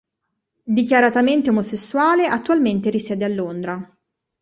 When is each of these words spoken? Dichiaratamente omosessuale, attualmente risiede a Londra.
Dichiaratamente 0.77 1.51
omosessuale, 1.51 2.25
attualmente 2.25 2.89
risiede 2.89 3.23
a 3.23 3.27
Londra. 3.27 3.97